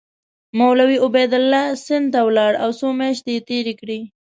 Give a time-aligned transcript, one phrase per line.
[0.57, 3.99] مولوي عبیدالله سند ته ولاړ او څو میاشتې یې تېرې کړې.